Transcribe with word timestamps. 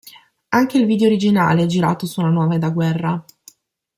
Anche 0.49 0.79
il 0.79 0.87
video 0.87 1.05
originale 1.05 1.61
è 1.61 1.65
girato 1.67 2.07
su 2.07 2.21
una 2.21 2.31
nave 2.31 2.57
da 2.57 2.71
guerra. 2.71 3.23